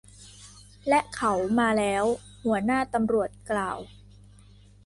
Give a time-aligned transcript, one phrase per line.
[0.89, 2.05] และเขามาแล้ว
[2.43, 3.79] หัวหน้าตำรวจกล่าว